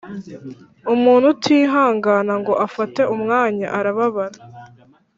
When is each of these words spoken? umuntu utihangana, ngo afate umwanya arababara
umuntu 0.93 1.25
utihangana, 1.33 2.33
ngo 2.41 2.53
afate 2.65 3.01
umwanya 3.15 3.67
arababara 3.77 4.39